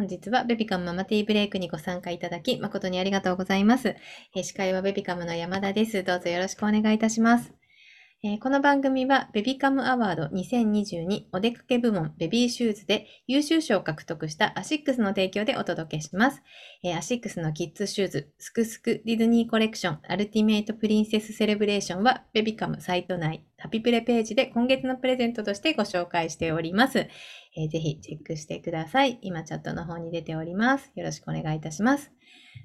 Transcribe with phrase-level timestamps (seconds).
[0.00, 3.96] 本日はベビカムママティーブレイクにご参加いただき誠にありがとうございます。
[4.34, 6.02] え司会はベビカムの山田です。
[6.04, 7.59] どうぞよろしくお願いいたします。
[8.22, 16.42] えーこの番組はベビカムアワード2022お出かけ部門ベビーシューズで優秀賞を獲得したアシックスの提供でお届けします。
[16.84, 26.98] えーアシックスのキッズシューズ、スクスクディズニーコレクション、アルティメイトプリンセスセレブレーションは、ベビカムサイト内、ハピプレページで今月のプレゼントとしてご紹介しております。
[26.98, 29.18] えーぜひチェックしてください。
[29.22, 30.92] 今チャットの方に出ております。
[30.94, 32.12] よろしくお願いいたします。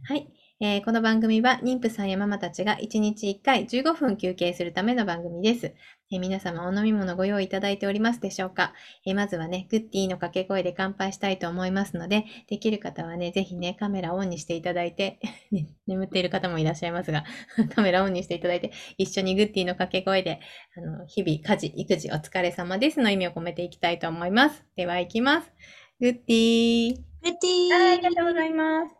[0.03, 0.27] はい。
[0.61, 5.65] えーこの番組は妊婦さんやママたちが1日1回15分休憩するための番組です。
[6.13, 8.71] えー皆様お飲み物ご用意いただいておりますでしょうか、
[9.05, 15.19] えーまずはね、グッディの掛け声で乾杯したいと思いますので、できる方はね、ぜひね、カメラオンにしていただいて、
[15.51, 17.25] ね眠っている方もいらっしゃいますが、
[17.75, 20.39] カメラオンにしていただいて、一緒にグッディの掛け声で、
[20.77, 24.63] あの、日々、家事、育児お疲れ様ですの意味を込めていきたいと思います。
[24.77, 25.51] では、いきます。
[25.99, 26.95] グッディー。
[27.21, 28.95] プティあありがとうございます。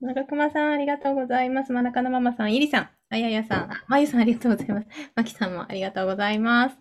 [0.00, 0.14] ねえ。
[0.14, 1.72] のろくまさん、ありがとうございます。
[1.72, 4.86] 真中のママさん、いりさん、あややさん、あまゆさん、ありがとうございます。
[5.14, 6.76] まきさんもありがとうございます。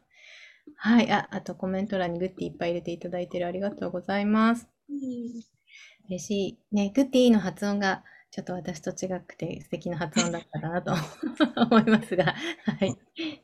[0.77, 1.11] はい。
[1.11, 4.67] あ、あとコメント欄にグッディいっぱい入れていただいてるありがとうございます。
[6.07, 6.31] 嬉し
[6.71, 6.75] い。
[6.75, 10.93] ね、グッディの発音がちょっと私と違くて素敵な発音だったかなと
[11.61, 12.95] 思いますが、はい。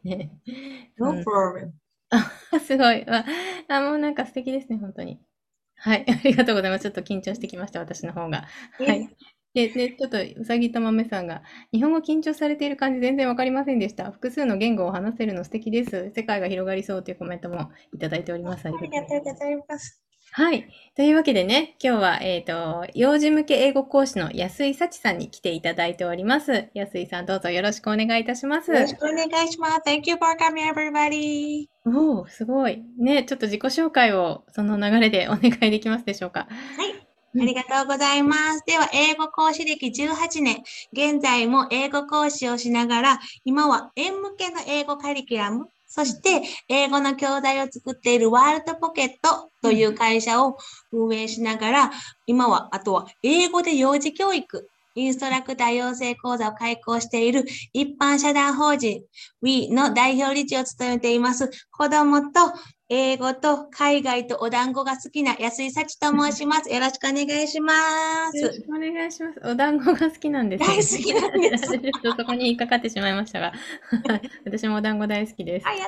[0.03, 0.31] ね、
[0.97, 1.71] No うん problem.
[2.09, 3.05] あ、すごい。
[3.09, 3.25] あ、
[3.67, 5.19] あもうなんか素敵ですね、本当に。
[5.75, 6.83] はい、ありがとうございます。
[6.83, 8.45] ちょっと緊張してきました、私の方が。
[8.79, 9.09] はい。
[9.55, 14.11] で、で、ちょっと、うさぎと豆さんが、日本語緊張されている感じ全然わかりませんでした。
[14.11, 16.11] 複数の言語を話せるの素敵です。
[16.13, 18.67] 世界が広がりそうというコメントもいただいております。
[18.67, 20.01] ありあがとうございます。
[20.33, 20.67] はい。
[20.97, 26.67] というわけでね、今日は、えっ、と、幼児向け英語講師の安井幸さんに来ていただいております。
[26.73, 28.73] 安井さん、どうぞよろしくお願いいたします。
[28.73, 29.81] よろしくお願いします。
[29.85, 31.67] Thank you for coming, everybody.
[31.85, 32.83] おお、すごい。
[32.99, 36.49] ね、ちょっと自己紹介をその流れでお願いできますでしょうか。
[36.49, 37.04] はい。
[37.37, 38.63] ありがとうございます。
[38.65, 40.63] では、英語講師歴18年。
[40.93, 50.57] 現在も英語講師をしながら、今は園向けの英語カリキュラム、そして英語の教材を作っているワールドポケットという会社を
[50.93, 51.91] 運営しながら、
[52.25, 57.43] 今は、あとは英語で幼児教育、インストラクター養成講座を開講している
[57.73, 59.03] 一般社団法人
[59.41, 61.51] We の代表理事を務めています。
[61.71, 62.53] 子供と
[62.87, 66.69] 英語と海外とお団子が好きな安井幸と申します。
[66.69, 67.73] よろしくお願いしま
[68.31, 68.37] す。
[68.37, 69.39] よろしくお願いします。
[69.43, 73.53] お団子が好きなんです、大好きなんですちょっとそこに引っかかってしまいましたが、
[74.45, 75.67] 私もお団子大好きです。
[75.67, 75.87] あ、やっ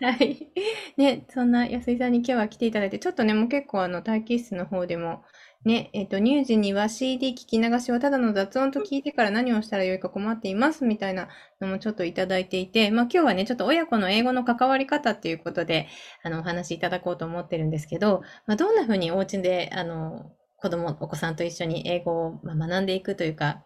[0.00, 0.12] たー。
[0.12, 0.48] はい。
[0.96, 5.24] ね、そんな安井さんに今日は来ていただいて、ちょっとね、もう結構あの待機室の方でも、
[5.64, 11.28] ね、えっ、と、乳児には CD 聞き流しをただの雑音と聞いてから何をしたらよいか困っていますみたいな
[11.60, 15.86] のもちょっといただいていて、まあ今日はね、ちょっと親子の英語の関わり方っていうことで、
[16.24, 23.62] あの、お話しいただこうと思ってるんですけど、まあどんな風にお家で、あの、子供、お子さんと一緒に英語を学んでいくというか、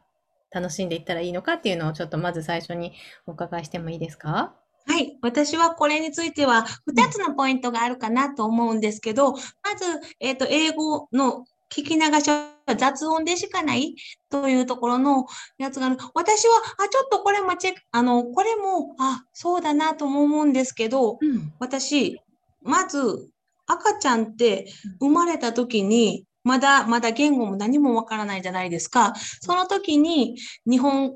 [0.51, 2.93] 楽しんでいったらいいのかっていうのをちょっとまず最初に
[3.27, 4.55] お伺いしてもいいですか？
[4.87, 5.19] はい。
[5.23, 13.95] 私はこれについては2つのポイントがあるかなと思うんですけど、まず、えっ、と、英語の聞き流しは雑音でしかない
[14.31, 15.27] というところの
[15.59, 15.97] やつがある。
[16.15, 21.53] 私は、あ、ちょっとこれもチェック、あの、これも、あ、そうだなとも思うんですけど、うん。
[21.59, 22.21] 私、
[22.63, 23.29] まず、
[23.67, 29.15] 赤ちゃんって生まれた時に、まだ、まだ言語も何もわからないじゃないですか。
[29.41, 31.15] その時に、日本、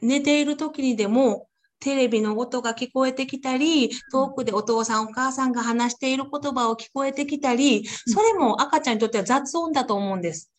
[0.00, 1.48] 寝ている時にでも、
[1.84, 10.50] テレビの音が聞こえてきたり、遠くでお父さんお母さんが話している言葉を聞こえてきたり、それも赤ちゃんにとっては雑音だと思うんです。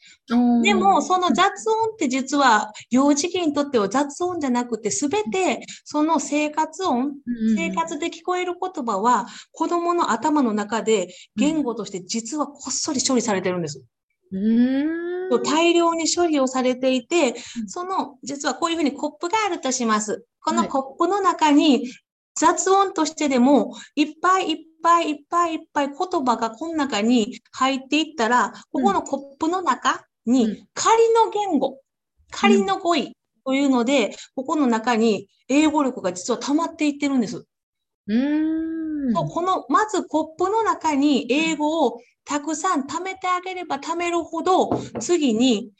[0.62, 7.14] でも、その雑音って実は幼児期にとっては雑音じゃなくて、すべてその生活音、
[7.58, 13.84] 生活で聞こえる言葉は子供の頭の中で言語として実はこっそり処理されてるんです。
[14.32, 15.44] うーん。
[15.44, 20.26] 大量に処理をされていてう、んその、実はこういうふうにコップがあるとします。
[20.42, 21.92] このはいコップの中に
[22.40, 31.80] 雑音としてでもいっぱいいっぱいいっぱいいっぱい言葉がこの中に入っていったら、ここのコップの中うんに仮の言語、
[32.32, 33.16] 仮の語彙
[33.46, 37.46] というので、ここの中に英語力が実は溜まっていってるんです。
[38.08, 39.14] うーん。
[39.14, 44.70] この、まずコップの中に英語をたくさん貯めてあげれば貯めるほど、
[45.00, 45.72] 次に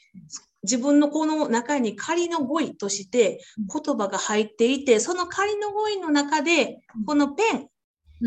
[0.62, 7.42] 自分のこの中に仮の語彙として言葉が入っていて、その仮の語彙の中で、このペ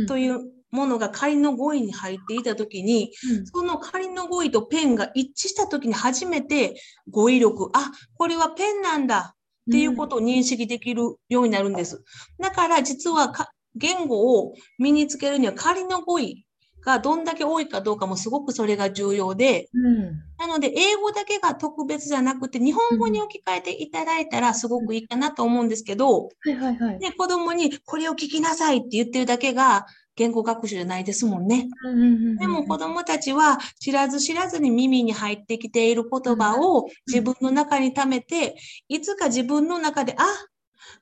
[0.03, 6.75] ンというものが仮の語彙に入っていたときに、うんその仮の語彙とペンが一致したときに初めて
[7.09, 9.35] 語彙力、あ、これはペンなんだ
[9.69, 12.03] っていうことを認識できるようになるんです。
[12.39, 16.45] だから実はか言語を身につけるには仮の語彙
[16.81, 20.23] がどんだけ多いかどうかもすごくそれが重要で、うん。
[20.37, 26.99] なので、英語だけが特別じゃなくて、日本語に置き換えていただいたらすごくいいかなと思うんですけど、はいはいはい。
[26.99, 29.85] ね、子供にこれを聞きなさいって言ってるだけが
[30.15, 31.67] 言語学習じゃないですもんね。
[31.83, 38.55] うんうんうんうんでも子供たちは知らず知らずに耳に入ってきている言葉を自分の中に溜めて、
[38.87, 40.23] いつか自分の中で、あ、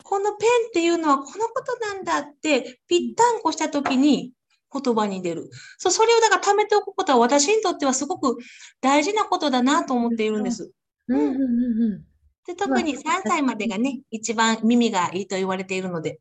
[0.03, 4.33] このペンっていうのはこのことなんだってぴったんこした時に
[4.73, 5.49] 言葉に出る。
[5.77, 8.37] そう、それをだから溜めておくことは私にとってはすごく
[8.81, 10.71] 大事なことだなと思っているんです。
[11.07, 12.03] うんうんうんうん。
[12.45, 16.19] で特に3歳までがね、一番耳がいいと言われているので。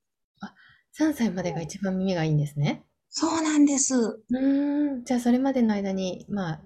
[0.99, 2.85] 3歳までが一番耳がいいんですね。
[3.11, 3.95] そうなんです。
[3.95, 5.05] うーん。
[5.05, 6.63] じゃあそれまでの間に、まあ、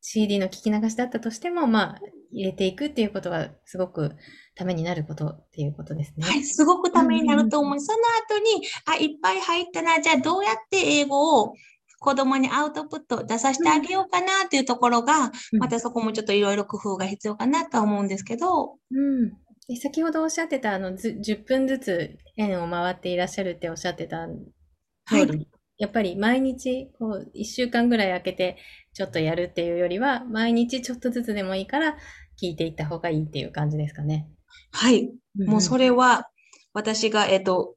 [0.00, 2.00] CD の聞き流しだったとしても、まあ、
[2.32, 4.16] 入れていくっていうことがすごく
[4.56, 6.26] ためになることっていうことですね。
[6.26, 7.78] はい、すごくためになると思う。
[7.78, 10.00] その後に、あ、いっぱい入ったな。
[10.00, 11.52] じゃあどうやって英語を
[12.00, 19.30] 子供にアウトプット出させてあげようかなっていうところが、うんまたそこもちょっといろいろ工夫が必要かなとは思うんですけど、うん。
[19.68, 24.26] で先ほどおっしゃってた、あの、ず10分ずつ円を回っていらっしゃるっておっしゃってた
[25.06, 28.56] 通り、やっぱり毎日、こう、1週間ぐらい空けて、
[28.94, 31.96] ちょっとやるっていうよりは、毎日ちょっとずつでもいいから、
[32.40, 34.28] 聞いていった方がいいっていう感じですかね。
[34.72, 36.28] はい、もうそれ、れは
[36.72, 37.74] 私が、えっと、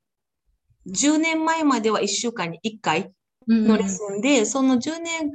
[0.87, 3.11] 10年前までは1週間に1回
[3.47, 5.31] のレッスンで、その10年、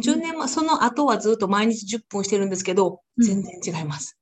[0.00, 4.18] 10年前、その後はずっと毎日10分してるんですけど、うん全然違います。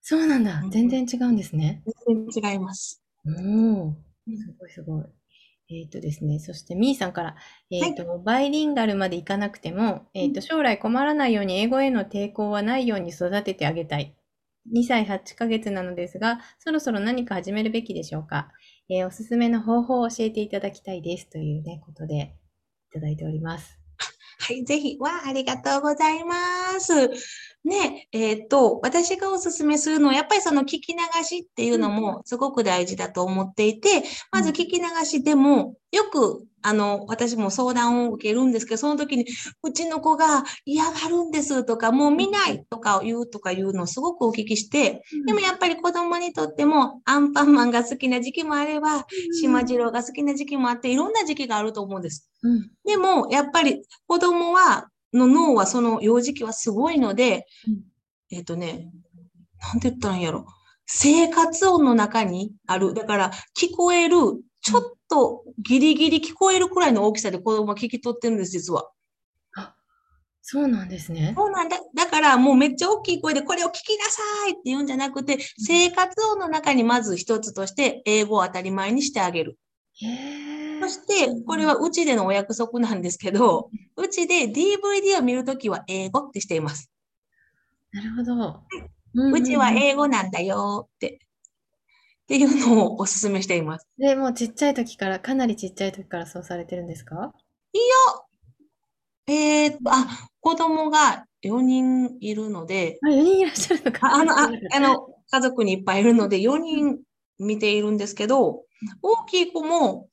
[0.00, 0.66] そうなんだう。
[0.66, 1.82] ん全然違うんですね。
[2.06, 3.02] 全然違います。
[3.26, 3.92] おー
[4.36, 5.04] すごいすごい。
[5.70, 7.36] えっとですね、そしてみーさんから、
[7.70, 14.14] えっと、バイリンガルまでいかなくても、えっと、将来困らないように英語への抵抗はないように育ててあげたい。
[14.72, 18.52] 2歳8ヶ月なのですが、そろそろ何か始めるべきでしょうか？
[18.90, 21.28] えーおすすめの方法を教えていただきたいです。
[21.30, 22.36] というね、ことで
[22.90, 23.78] いただいております。
[24.40, 26.34] はい、ぜひ、わあ、ありがとうございま
[26.80, 26.92] す。
[27.68, 39.26] ね、えっと、私がおすすめするのは、やっぱりその聞き流しっていうのもすごく大事だと思っていて、まず聞き流しでも、よく、あの、私も相談を受けるんですけど、その時に、
[39.62, 49.06] うちの子が嫌がるんですとか、もう見ないとか言うとかいうのをすごくお聞きして、でもやっぱり子供にとっても、アンパンマンが好きな時期もあれば、
[49.40, 52.28] 島次郎が好きな時期もあって、いろんな時期があると思うんです。
[52.42, 52.70] うん。
[52.84, 57.80] でも、やっぱり子供は、の脳はその幼児期はすごいので、うん
[58.30, 58.90] えっとね、
[59.72, 60.46] なんて言ったらいいんやろ。
[60.86, 62.94] 生活音の中にある。
[62.94, 64.16] だから、聞こえる、
[64.60, 68.90] ちょっとギリギリ聞こえるくらいの大きさで子供は聞き取ってるんです、実は。
[70.50, 71.34] そうなんですね。
[71.36, 71.76] そうなんだ。
[71.94, 79.58] だから、もうめっちゃ大きい声でこれを聞きなさいって言うんじゃなくて、生活音の中にまず一つとして英語を当たり前にしてあげる。
[80.00, 80.57] へー
[80.88, 86.90] そして、これはうちでのお約束なんですけど、うちで DVD を見るときは英語ってしています。
[87.92, 88.62] なるほど。
[89.14, 91.20] うちは英語なんだよって。
[92.24, 93.86] っていうのをお勧めしています。
[93.98, 97.32] で、もうちっちゃい時から、かなりちっちゃい時からそうされてるんですか？
[99.26, 100.06] えーっと、あ、
[100.40, 104.08] 子供が4人いるので、あ、4人いらっしゃるのか。
[104.08, 106.98] ああの、ああの、家族にいっぱいいるので4人
[107.38, 108.64] 見ているんですけど、
[109.02, 110.08] 大きい子も、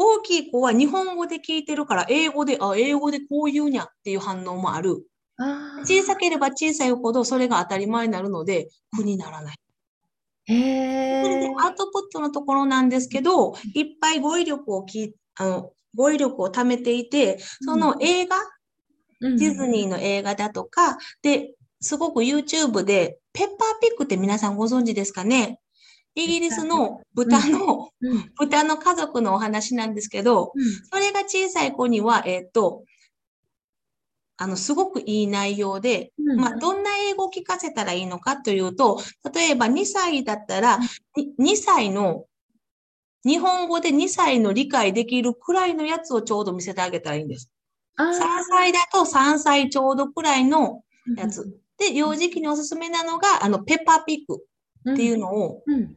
[0.00, 5.04] 大きい子は日本語で聞いてるから、英語で、あ、英語でこう言うにゃっていう反応もある。
[5.36, 5.80] あー。
[5.80, 9.56] 小さければ小さいほどそれが当たり前になるので、苦にならない。
[10.46, 18.36] へそれでーアウトプットのところなんですけど、いっぱい語彙力をきあの語彙力を貯めていて、その映画、
[19.20, 19.36] うん。
[19.36, 25.58] ディズニーの映画だとか、で、すごく YouTube で、ペッパーピッグって皆さんご存知ですかね？
[26.14, 28.32] イギリスの豚の、うん。
[28.38, 30.52] 豚の家族のお話なんですけど、
[30.90, 32.84] それが小さい子には、えっと、
[34.36, 36.40] あの、すごくいい内容で、うん。
[36.40, 39.00] まあ、どんな英語を聞かせたらいいのかというと、
[39.34, 40.78] 例えば2歳だったら、
[41.16, 42.24] に2歳の、
[43.24, 47.50] 日本語で2歳の理解できるくらいのやつをちょうど見せてあげたらいいんです。
[47.96, 48.06] あー。
[48.12, 50.82] 3歳だと3歳ちょうどくらいの
[51.16, 51.42] やつ。
[51.42, 54.40] うんで、幼児期におすすめなのが、あの、ペッパーピッグ
[54.92, 55.96] っていうのを、うん。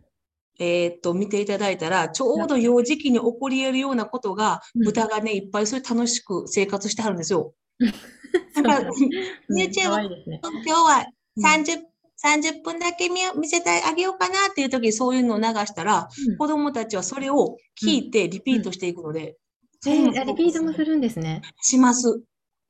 [0.60, 4.84] えーっと、見ていただいたら、ちょうど幼児期に起こり得るようなことが、うん。
[4.86, 7.54] 豚がね、いっぱいそれ楽しく生活してはるんですよ。
[8.56, 9.58] だから、うん。
[9.58, 9.72] YouTube。
[9.72, 11.06] 今日は
[11.40, 11.82] 30、
[12.24, 16.38] 30分だけ見よ見せてあげようかなっていう時にそういうのを流したら、うん。
[16.38, 19.38] 子供たちはそれを聞いてリピートしていくので、
[19.80, 21.42] そえれもすー、リピートもするんですね。
[21.62, 22.22] します。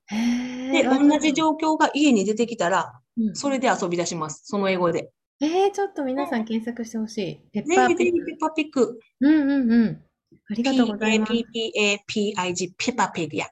[0.10, 3.36] で、同じ状況が家に出てきたら、うん。
[3.36, 4.44] それで遊び出します。
[4.46, 5.12] その英語で。
[5.42, 7.36] えー、ちょっと皆さん検索してほしい。
[7.52, 9.00] ペッぜパーピペッパーピック。
[9.20, 10.02] うんうんうん。
[10.50, 11.34] ありがとうございます。
[11.34, 13.48] P-A-P-P-A-P-I-G、ペパピグや。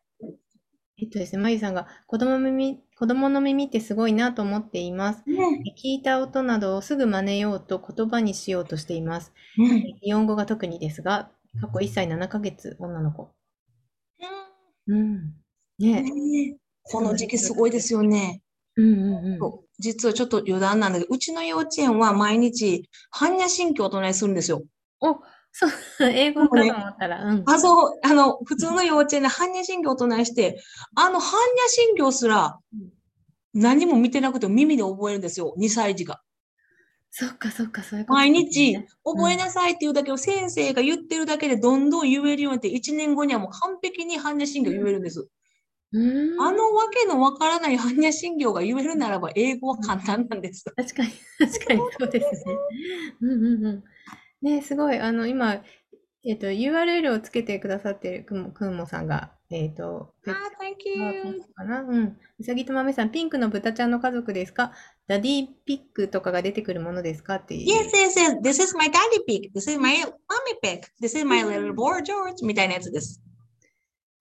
[1.01, 5.23] えっとですね、まゆさんが子供の耳、子供の耳ってすごいなと思っています。
[5.27, 9.33] 聞いた音などをすぐ真似ようと言葉にしようとしています。
[9.57, 13.31] うん日本語が特にですが、過去1歳7ヶ月、女の子。
[14.87, 15.33] うん。
[15.79, 18.43] ねねこの時期すごいですよね。
[18.75, 19.68] うんうんうん。
[19.79, 24.63] 実はちょっと余談なんだけど、うちの幼稚園は毎日、般若心経をお唱えするんですよ。
[25.01, 25.15] お、
[25.51, 25.69] そう、
[26.01, 27.43] 英語かと思ったら、うん。
[27.45, 30.61] あ、そう、あの、普通の幼稚園で般若心経をお唱えして、
[30.95, 31.33] あの般若
[31.69, 32.89] 心経すらうん
[33.53, 36.21] 何も見てなくても耳で覚えるんですよ、2歳児が。
[37.11, 45.27] そっかそっか、そういうこと毎です日ね、覚えなさいっていうだけを先生が言ってるだけでどんどん言えるようになって、1年後にはもう完璧に般若心経言えるんです。
[45.91, 50.65] あのわけのわからない般若心経が言えるならば、英語は簡単なんです。
[50.75, 52.57] 確かに、確かにそうですね。
[53.21, 53.83] うんうんうん。
[54.41, 55.63] ね、すごい、あの、今、
[56.25, 60.31] えっと、URL をつけてくださってるくも、くんもさんが、えっと、あ、
[60.61, 61.41] Thank あ you.
[61.55, 61.81] かな？
[61.81, 62.17] うん。
[62.37, 64.73] うさぎと豆さん、ピンクの豚ちゃんの家族ですか？
[65.07, 67.67] ダディピックとかが出てくるものですかっていう。
[67.67, 68.41] Yes, yes, yes.
[68.41, 69.49] This is my daddy pig.
[69.55, 70.05] This is my mommy
[70.61, 70.81] pig.
[71.01, 72.45] This is my little boy George.
[72.45, 73.21] みたいなやつです。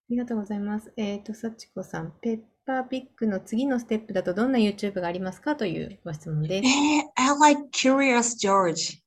[0.09, 0.91] ありがとうございます。
[0.97, 6.67] えっと、さちこさん、ペッパーピックの次のステップだとどんな YouTube がありますかというご質問です。
[6.67, 9.01] えー、I like Curious George.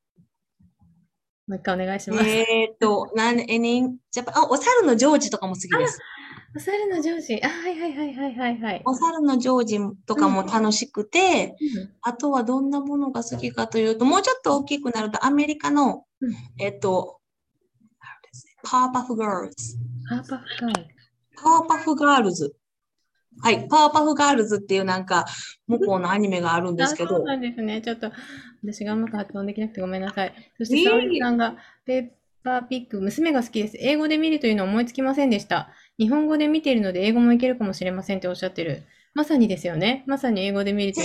[1.48, 2.24] もう一回お願いします。
[2.24, 3.82] えーっと、なん、えに、
[4.16, 6.00] やっぱ、あ、お猿のジョージとかも好きです。
[6.56, 7.42] お猿の上司。
[7.44, 8.82] あ、はいはいはいはいはいはい。
[8.86, 17.20] お猿のジョージとかも楽しくて、うんあとはどんなものが好きかというと、もうちょっと大きくなると、アメリカの、うんえっと、
[18.64, 19.78] パワーパフガールズ。
[20.08, 20.91] ハーパフガール。
[21.36, 22.56] パワーパフガールズ。
[23.40, 25.26] はい、パワーパフガールズっていうなんか、
[25.68, 27.82] 向こうのアニメがあるんですけどあそう、なんですね。
[27.82, 28.12] ちょっと、
[28.64, 30.34] 私がうまく発音できなくてごめんなさい。
[30.58, 32.10] そして、さんが、ペッ
[32.44, 33.78] パピッグ、娘が好きです。
[33.80, 35.70] 英語で見るというのは思いつきませんでした。
[35.98, 38.84] 日本語で見ているので、英語もいけるかもしれませんっておっしゃってる。
[39.14, 40.04] まさにですよね。
[40.08, 41.04] まさに英語で見るとい。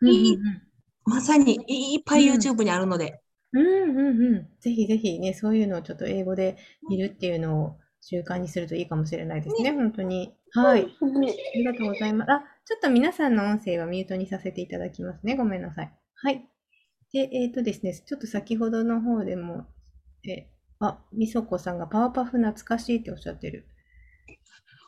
[0.00, 0.62] うんいいうん
[1.04, 1.58] まさに
[1.94, 3.20] いっぱい YouTube にあるので、
[3.52, 4.48] うんうんうんうん。
[4.60, 9.72] ぜひぜひね、そういうのをちょっと英語で見るっていうのを習慣にするといいかもしれないですね。
[9.72, 10.34] 本当に。
[10.52, 10.82] はい。
[10.82, 12.32] ありがとうございます。
[12.32, 15.36] あ、ちょっと皆さんの音声はミュートにさせていただきますね。
[15.36, 15.92] ごめんなさい。
[16.14, 16.48] はい。
[17.12, 19.66] で、えっ、とですね、ちょっと先ほどの方でも、
[20.28, 20.48] え、
[20.80, 23.66] あ、みそこさんがパワーパフ懐かしいっておっしゃってる。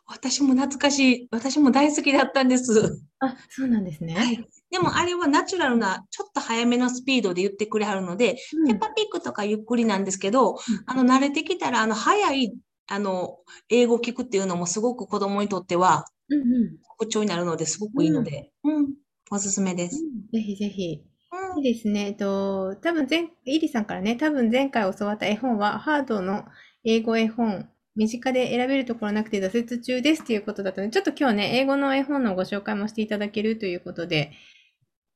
[0.06, 3.00] 私も懐かしい、私も大好きだったんです。
[3.20, 4.14] あ、そうなんですね。
[4.14, 4.44] はい。
[4.70, 12.52] でもあれはナチュラルな、ちょっと早めのスピードで言ってくれはるので、うんペッパーピックとかゆっくりなんですけど、あの、慣れてきたら、あの、早い、
[12.90, 18.88] あの、英語聞くっていうのもすごく子供にとってはうんうん特徴になるのですごくいいので、うん、
[19.30, 19.98] おすすめです。
[20.32, 21.02] ぜひぜひ。
[21.04, 21.10] うん
[21.58, 22.06] いいですね。
[22.06, 26.44] えっと、多分前、イリさんからね、多分前回教わった絵本は、ハードの
[26.84, 34.32] 英語絵本、身近で選べるところなくて挫折中ですということだったので、ちょっと今日ね、英語の絵本のご紹介もしていただけるということで、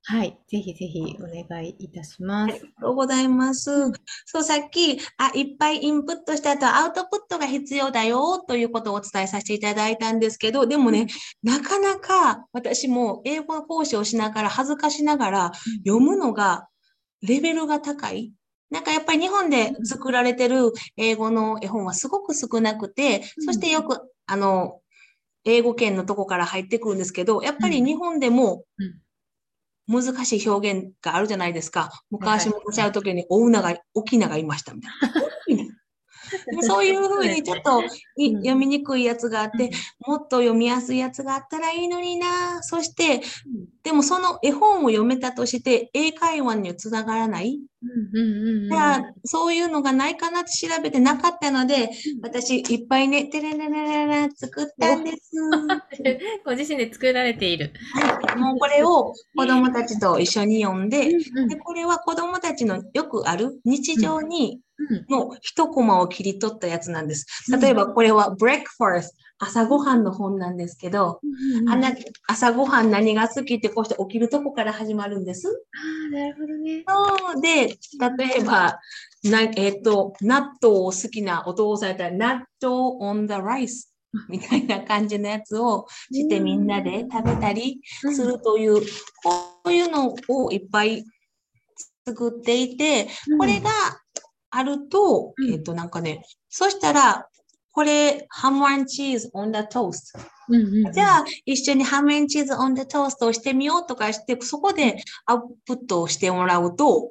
[0.07, 2.53] はい、ぜひぜひお願いいたします。
[2.53, 3.91] ありがとうございます。
[4.27, 11.07] そう、さっき、あ、いっぱいインプットした後、アウトプットが必要だよということをお伝えさせていただいたんですけど、でもね、
[11.43, 15.53] なかなか私も英語講師をしながら、恥ずかしながら
[15.87, 16.69] 読むのが
[17.23, 18.35] レベルが高い。
[18.69, 23.45] なんかやっぱり日本で作られてる英語の絵本はすごく少なくて、うん。
[23.45, 24.81] そしてよく、あの、
[25.47, 29.04] 英語圏のとこから入ってくるんですけど、やっぱり日本でもうん
[29.87, 31.81] 難しい表現があるじゃないですか。
[31.81, 34.89] はい昔もおっしゃるときに、おうなが、おきながいましたみた
[35.49, 35.65] いな。
[36.63, 37.83] そういうふうにちょっと
[38.17, 39.71] 読みにくいやつがあって、
[40.07, 42.63] もっと読みやすいやつがあったらいいのにな。
[42.63, 43.23] そして、
[43.83, 47.61] でもその絵本を読めたとして、英会話にはつながらない。
[47.85, 51.91] うんうんうんうんだから、そういうのがないかなって調べてなかったので、
[52.23, 55.33] 私、いっぱいね、てれれれれれ作ったんです。
[56.45, 57.73] ご自身で作られている。
[57.93, 61.11] はいもうこれを子供たちと一緒に読んで、
[61.49, 67.27] でこれは子供たちのよくある日常にうんの一コマを切り取ったやつなんです。
[67.61, 71.95] 例えばこれは breakfast、朝ごはんの本なんですけど、うんうん
[72.27, 75.49] 朝ごはん何が好きってこうして起きるとこから始まるんです。
[75.75, 76.85] あーなるほどね。
[76.89, 77.41] そう。
[77.41, 77.77] で、
[78.19, 78.79] 例えば、
[79.25, 83.89] なえっ、と、納豆を好きなお父さんやったら、納豆 on the rice
[84.29, 87.81] みたいな感じのやつをしてみんなで食べたり
[88.15, 88.81] するという、
[89.23, 91.05] こういうのをいっぱい
[92.07, 93.71] 作っていて、これが
[94.51, 95.53] あると、うん。
[95.53, 97.29] えっ、と、なんかね、そしたら、
[97.75, 100.17] これ、ハム and チーズ toast。
[100.49, 107.11] うんうんうんじゃあ、一緒にハム and チーズ on the toast をしてみようとかして、そこでアウトプットをしてもらうと、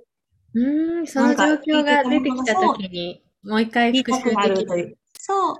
[0.54, 3.22] うーん、その状況が出てきたときに。
[3.44, 4.98] もう一回復習できる。
[5.26, 5.56] そう。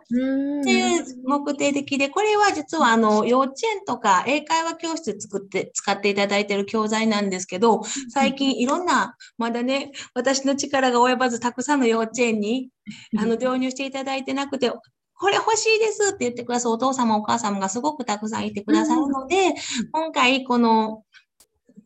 [0.60, 12.72] っていう目的で、これは実はあの幼稚園とか英会話教室作って使っていただいている教材なんですけど、最近いろんな、まだね、私の力が及ばずたくさんの幼稚園に
[13.18, 19.54] あの導入していただいてなくて、これ欲しいですって言ってくださるお父様お母様がすごくたくさんいてくださるので、
[19.94, 21.06] 今回この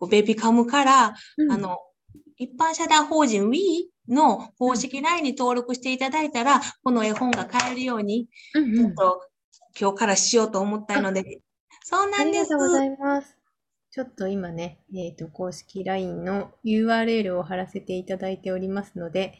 [0.09, 1.05] ベビカムから、
[1.51, 1.77] あの、
[2.37, 9.21] 一般社団法人 WE の公式 LINE に登録していただいたら、この絵本が買えるように、ちょっと
[9.79, 11.41] 今日からしようと思ったので、
[11.83, 12.53] そうなんです。
[12.53, 13.37] ありがとうございます。
[13.91, 19.39] ちょっと今ね、えっ、ー、と、公式 LINE の URL を貼らせていただいておりますので、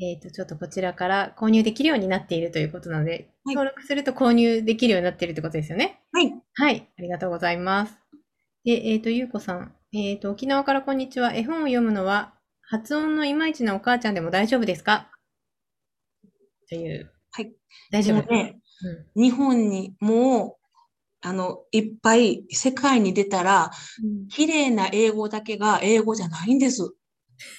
[0.00, 6.00] えっ、ー、と、ちょっとこちらから購入できるようになっているということなので、はい、登録すると購入できるようになっているってことですよね？
[6.12, 6.34] はい。
[6.54, 6.88] はい。
[6.98, 7.96] ありがとうございます。
[8.64, 9.72] で、えっ、ー、と、ゆうこさん。
[9.92, 11.32] えっ、と、沖縄からこんにちは。
[11.32, 12.33] 絵本を読むのは
[12.66, 15.10] 発音のいまいちなお母ちゃんでも大丈夫ですか？
[16.68, 17.12] という。
[17.30, 17.52] はい。
[17.90, 18.58] 大丈夫ね、
[19.16, 20.64] うん、日本にもう、
[21.20, 23.70] あの、いっぱい世界に出たら、
[24.02, 26.94] うん、綺麗な英語だけが英語じゃないんです。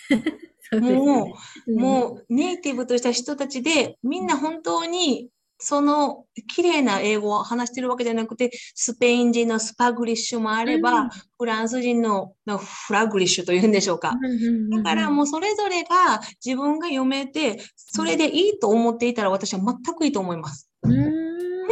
[0.69, 1.33] すね、も
[1.67, 14.15] う、うん、もうネイティブとした人たちで、みんな本当にその綺麗な英語を話してるわけじゃなくて、スペイン人のスパグリッシュもあれば、うん、フランス人のフラグリッシュというんでしょうか。
[14.71, 20.69] だからもうそれぞれが自分が読めて、それでいいと思っていたら私は全くいいと思います。
[20.83, 20.89] う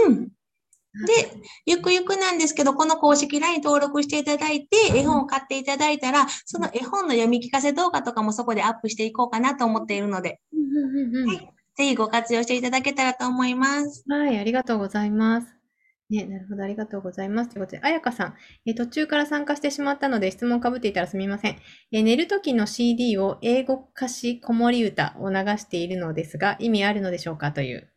[0.10, 0.28] ん。
[0.28, 1.34] で、
[1.66, 10.40] ゆくゆくなんですけど、この公式 LINE 登録していただいて、絵本を買っていただいたら、その絵本の読み聞かせ動画とかもそこでアップしていこうかなと思っているので。
[11.28, 14.04] はいぜひご活用していただけたらと思います。
[14.08, 15.48] はい、ありがとうございます。
[16.10, 17.50] ね、なるほど、ありがとうございます。
[17.50, 21.58] ということで、あやかさん、え途中から参加してしまったので質問かぶっていたらすみません。
[21.92, 27.90] え寝るときの CD を英語歌詞子守歌を流しているのですが、意味あるのでしょうかという。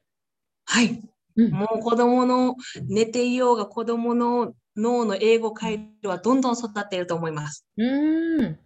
[0.64, 1.02] はい。
[1.36, 2.56] うん、もう子供の
[2.88, 7.66] 寝ていようが子供の脳の英語回路はどんどん育っていると思います。
[7.76, 7.84] う
[8.42, 8.58] ん。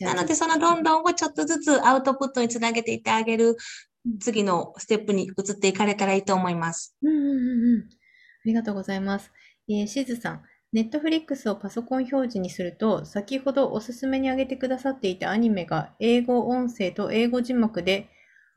[0.00, 3.56] なので、そのどんどんをちょっとずつアウトプットにつなげていってあげる
[4.20, 6.96] 次のステップに移っていかれたらいいと思います。
[7.02, 7.88] うんうんうん。
[7.88, 7.88] あ
[8.44, 9.32] りがとうございます。
[9.68, 10.42] えー、しずさん。
[10.70, 18.10] ネットフリックスをパソコン表示にすると、先ほどおすすめに挙げてくださっていたアニメが英語音声と英語字幕で、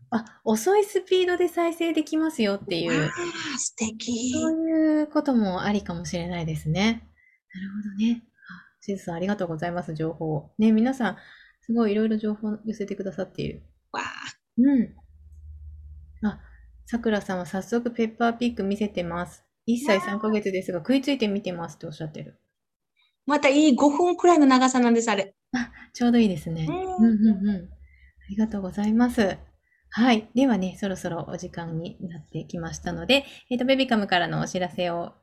[0.09, 3.09] あ、遅いスピードで再生できますよっていう。
[3.57, 4.31] 素敵。
[4.33, 7.07] そういうこともありかもしれないですね。
[7.53, 8.23] なるほどね。
[8.81, 10.51] しずさん、ありがとうございます、情報。
[10.57, 11.17] ね、皆さん、
[11.61, 13.61] すごいいろいろ情報寄せてくださっている。
[13.93, 14.05] わあ。
[14.57, 14.95] うん。
[16.85, 19.43] あ、さくらさんは早速ペッパーピック見せてます。
[19.67, 22.39] 1歳3ヶ月ですが、食いついて見てますっておっしゃってる。
[23.25, 25.35] またいい5分くらいの長さなんです、あれ。
[25.53, 26.65] あ、ちょうどいいですね。
[26.67, 27.55] うんうんうん。
[27.55, 29.37] ありがとうございます。
[29.89, 30.29] はい。
[30.33, 35.13] ではね、そろそろお時間になってきましたので、えっ、ー、と、ベビカムからのお知らせを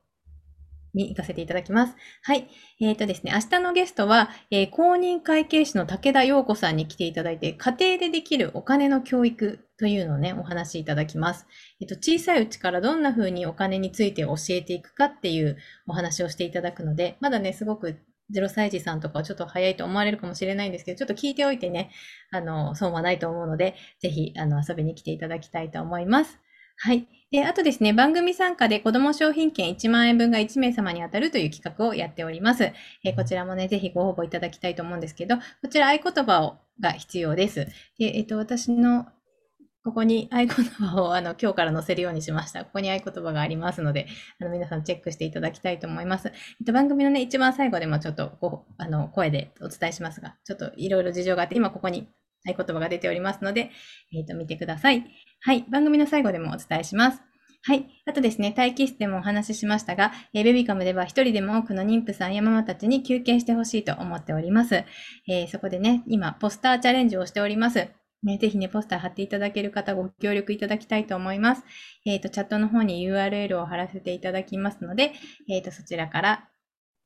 [0.95, 1.95] に行かせていただきます。
[2.23, 2.49] はい。
[2.81, 11.47] えっ、ー、とですね、明日のゲストは、えー、公認会計士の武田陽子さんに来ていただいて、家庭でできるお金の教育というのをね、お話しいただきます。
[11.81, 17.99] えっ、ー、と、小さいうちからどんな風にお金について教えていくかっていうお話をしていただくので、まだね、すごく
[18.33, 21.91] 0歳児さんとかはちょっと早いと思われるかもしれないんですけど、ちょっと聞いておいてね、
[22.31, 26.39] あの、損はないと思うので、ぜひ、あの、遊びに来ていただきたいと思います。
[26.81, 27.07] はい。
[27.31, 32.73] で、あとですね、番組参加で子供商品券1万円分が1名様に当たるという企画をやっております。
[33.05, 37.67] えー、こちらもね、ぜひご応募いただきたいと思うんですけど、こちら合言葉をが必要です。
[37.99, 39.07] で、えっ、ー、と、私の
[39.85, 42.65] ここに合言葉をあの今日から載せるようにしました。
[42.65, 44.07] ここに合言葉がありますので、
[44.41, 46.29] あの皆さんチェックしていただきたいと思います。
[46.29, 46.31] え
[46.63, 52.09] っと、番組のね、一番最後でもちょっとこあの声でお伝えしますが、ちょっといろいろ事情があって、今ここに
[52.53, 53.71] 合言葉が出ておりますので、
[54.13, 55.05] えっ、ー、と、見てください。
[55.41, 55.65] はい。
[55.69, 57.23] 番組の最後でもお伝えします。
[57.63, 57.87] はい。
[58.07, 64.85] あとですね、待機室でもお話ししましたが、えー、ベビカムでは一人でも多くの妊婦さんやママたちに休憩してほしいと思っております。
[65.29, 67.89] えー、そこでね、今、ポスターチャレンジをしております。
[68.23, 71.63] ね、ぜひね、ポスター貼っていただける方ご協力いただきたいと思います。
[72.05, 75.13] えっ、ー、と、チャットの方に URL を貼らせていただきますので、
[75.49, 76.49] えっ、と、そちらから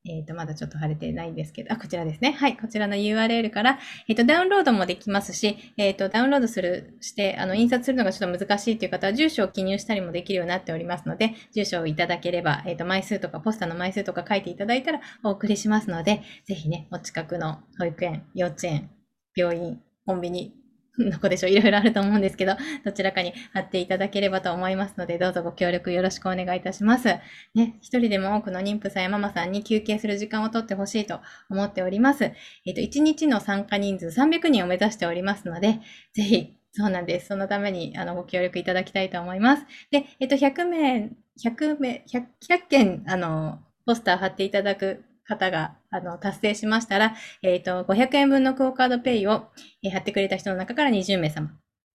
[0.05, 2.33] えっ、ー、と、まだちょっと貼れてないんですけど、あ、こちらですね。
[2.33, 2.57] はい。
[2.57, 18.89] こちらの URL から、えっ、ー、と、ダウンロードもできますし、えっ、ー、と、ダウンロードする、して、あの、印刷するのがちょっと難しいという方は、住所を記入したりもできるようになっておりますので、住所をいただければ、えっ、と、枚数とか、ポスターの枚数とか書いていただいたらお送りしますので、ぜひね、お近くの保育園、幼稚園、
[19.37, 20.53] 病院、コンビニ、
[21.11, 27.07] どこでしょういろいろあると思うんですけど、どちらかに貼っていただければと思いますので、どうぞご協力よろしくお願いいたします。
[27.55, 32.31] ね、一人でも多くの妊婦さんやママさんに休憩する時間をとってほしいと思っております。
[32.65, 35.79] えっ、と、1日の参加人数300人を目指しておりますので、
[36.13, 37.27] ぜひ、そうなんです。
[37.27, 39.65] そのために、あの、ご協力いただきたいと思います。
[39.91, 41.11] で、えっと、100名、
[41.43, 49.47] 100名、100, 100件、あの、ポスター貼っていただく方が、あの、達成しましたら、えっと、500円分のクオカードペイを、
[49.83, 51.51] えー貼ってくれた人の中から20名様。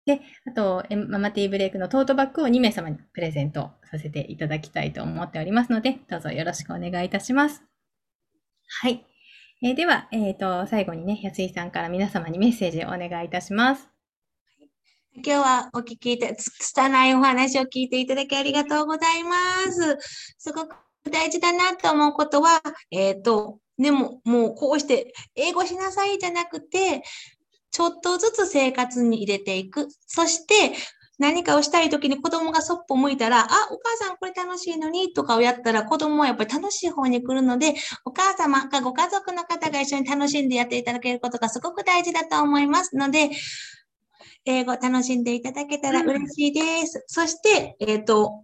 [0.05, 7.63] で、あと、ママティーブレイクのトートバッグを2名様にプレゼントさせていただきたいと思っておりますので、どうぞよろしくお願いいたします。
[8.81, 9.05] はい。
[9.63, 13.89] えーでは、えっ、と、最後にね、安井さんから皆様にメッセージをお願いいたします。
[15.15, 19.35] 今日はお聞きいた、拙いお話を聞いていただきありがとうございま
[19.71, 19.97] す。
[20.37, 20.75] すごく
[21.09, 27.03] 大事だなと思うことは、えっ、と、でも、もうこうして英語しなさいじゃなくて、
[27.71, 29.87] ちょっとずつ生活に入れていく。
[30.07, 30.75] そして、
[31.19, 37.73] 何かをしたいときに子供がそっぽ向いたら、あ、お母さんこれ楽しいのにとかをやったら子供はやっぱり楽しい方に来るので、
[38.05, 43.31] お母様かご家族の方が一緒に楽しんでやっていただけることがすごく大事だと思いますので、
[44.45, 47.03] 英語楽しんでいただけたら嬉しいです。
[47.07, 48.43] そして、えっ、と、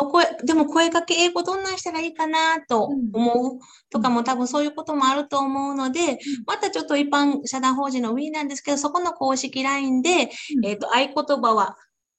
[0.00, 3.58] お声、でも声かけ英語どんなんしたらいいかなと思う
[3.90, 11.76] とかも多分そういうこともあると思うので、またちょっと一般社団法人の Wii なんですけど、そこの公式 LINE で、うんえっ、と、合言葉は、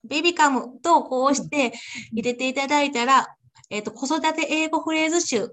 [0.08, 1.74] ベビカムとこうして
[2.12, 3.28] 入れていただいたら、
[3.70, 5.44] えっ、と、子育て英語フレーズ集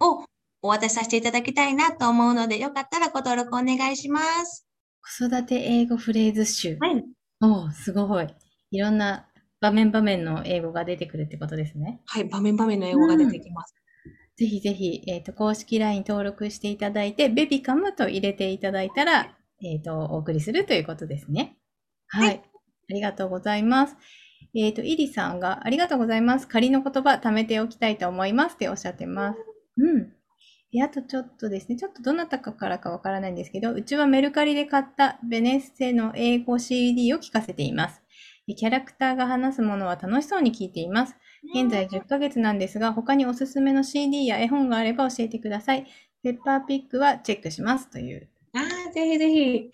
[0.00, 0.24] を
[0.62, 4.66] お渡しさせていただきたいなと思うので、よかったらご登録お願いします。
[5.18, 6.76] 子育て英語フレーズ集。
[6.80, 7.04] はい。
[7.40, 8.28] おーすごい。
[8.70, 9.28] いろんな
[9.66, 12.00] 場面場面の英語が出てくるってことですね。
[12.06, 13.74] はい、場面場面の英語が出てきます。
[14.36, 21.56] ぜひぜひ、えっ、と、公式 LINE 登録していただいて、ベビカムと入れていただいたら、えっ、と、お送りするということですね。
[22.06, 22.28] はい。
[22.28, 22.42] はい
[22.88, 23.96] ありがとうございます。
[24.54, 26.46] えっ、と、イリさんが、ありがとうございます。
[26.46, 29.38] 仮の言葉、貯めておきたいと思いますっておっしゃってます。
[29.78, 30.12] うん。
[30.72, 38.02] で、あとちょっとですね、ちょっとどなたかからかわからないんですけど、うちはメルカリで買ったベネッセの英語 CD を聞かせています。
[38.46, 41.16] でキャラクターが話すものは楽しそうに聞いています。
[41.54, 45.86] 現在10ヶ月なんですが、他におすすめの CD や絵本があれば教えてください。
[46.22, 48.28] ペッパーピックはチェックしますという。
[48.54, 49.38] ああ、ぜひぜひ。
[49.38, 49.70] えー、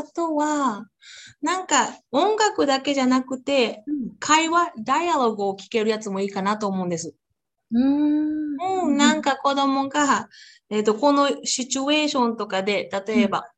[0.00, 0.88] あとは、
[1.42, 3.84] なんか音楽だけじゃなくて、
[4.18, 7.14] 会話、ダイアログを聞けるやつもいいかなと思うんです。
[7.70, 8.84] うーん。
[8.86, 10.28] うん、なんか子供が、
[10.70, 13.50] えっと、このシチュエーションとかで、例えば、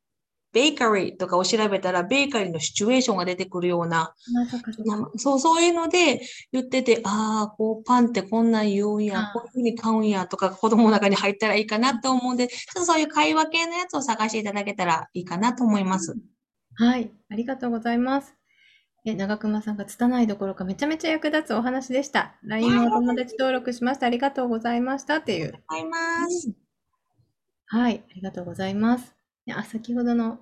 [0.57, 4.15] ベーカリーとかを調べたら、ベーカリーのシチュエーションが出てくるような、
[4.49, 6.19] そうなそう、いうので
[6.51, 16.15] 言ってて、ああ、こう、パンってこんなん言うんやこういうふうに買うんやとか、子供の中に入ったらいいかなと思うんで、ちょっとそういう会話系のやつを探していただけたらいいかなと思います。
[16.73, 18.33] はい、ありがとうございます。
[19.05, 22.35] え、長熊さんが拙いどころかめちゃめちゃ役立つお話でした。
[22.41, 24.07] LINE もお友達登録しました。
[24.07, 25.45] ありがとうございましたっていう。
[25.45, 26.51] ありがとうございます。
[27.67, 29.17] はい、ありがとうございます。
[29.45, 30.39] ねあ、先ほどの、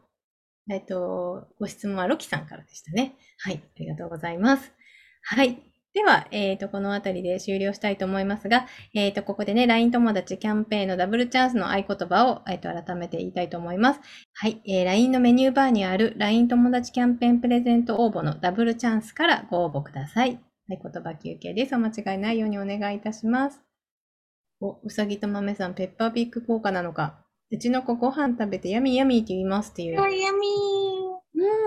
[0.70, 3.16] えっと、ご質問はロキさんからでしたね。
[3.40, 4.74] はい、ありがとうございます。
[5.24, 5.62] はい。
[5.94, 14.02] では、えっと、このあたりで終了したいと思いますが、えっと、ここでね、LINE 友達キャンペーンのダブルチャンスの合言葉を、えっと、改めて言いたいと思います。
[14.34, 20.38] はい、えー LINE のメニューバーにある LINE 友達キャンペーンプレゼント応募のダブルチャンスからご応募ください。
[20.68, 21.76] 合言葉休憩です。
[21.76, 23.62] お間違いないようにお願いいたします。
[24.60, 27.25] お、うさぎと豆さん、ペッパーピック効果なのか。
[27.52, 29.96] うちの子ご飯食べてヤミーヤミーって言いますっていう。
[29.96, 30.12] ヤミ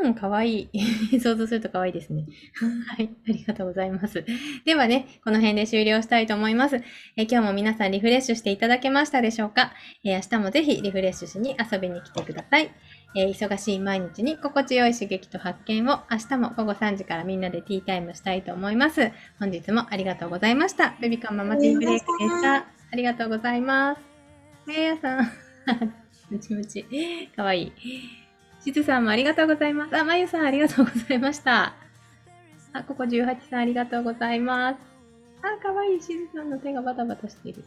[0.02, 0.80] うん、かわいい。
[1.20, 2.26] 想像するとかわいいですね。
[2.96, 4.24] はい、ありがとうございます。
[4.64, 6.76] ではね、この辺で終了したいと思います。
[7.16, 9.72] えー今日も皆さんリフレッシュしていただけましたでしょうか、
[10.04, 12.70] えー明日もぜひリフレッシュしに遊びに来てください。
[13.14, 19.12] えー忙しい毎日に心地よい刺激と発見を明日も午後3時からみんなでティータイムしたいと思います。
[19.38, 20.96] 本日もありがとうございました。
[21.00, 22.56] ベビカンママティーブレイクでした。
[22.56, 24.00] ありがとうございます。
[24.66, 25.47] めいやさん。
[26.30, 27.28] ムチムチ。
[27.34, 27.72] かわいい。
[28.60, 29.96] しずさんもありがとうございます。
[29.96, 31.74] あ、まゆさんありがとうございました。
[32.72, 34.78] あ、ここ18さんありがとうございます。
[35.42, 36.00] あ、かわいい。
[36.00, 37.64] しずさんの手がバタバタしてる。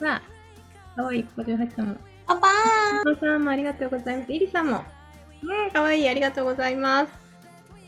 [0.00, 1.24] わあ、かわいい。
[1.24, 1.96] ここ18さんも。
[2.26, 4.32] パパーお父さんもありがとうございます。
[4.32, 4.84] イリさんも。
[5.42, 6.08] うん、かわいい。
[6.08, 7.12] ありがとうございます。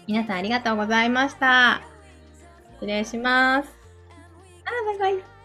[0.06, 1.82] 皆さんありがとうございました。
[2.74, 3.68] 失礼します。
[4.64, 5.37] あ、バイバイ。